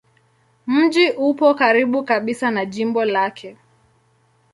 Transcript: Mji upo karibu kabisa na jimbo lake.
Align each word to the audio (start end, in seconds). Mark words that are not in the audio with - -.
Mji 0.67 1.11
upo 1.11 1.53
karibu 1.53 2.03
kabisa 2.03 2.51
na 2.51 2.65
jimbo 2.65 3.05
lake. 3.05 3.57